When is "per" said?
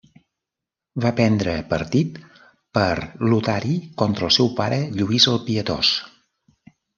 2.77-2.95